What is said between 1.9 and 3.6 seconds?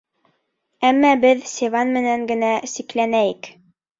менән генә сикләнәйек.